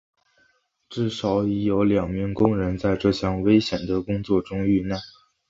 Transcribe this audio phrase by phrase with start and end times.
[0.89, 4.99] 至少已有两名工人在这项危险的工作中遇难。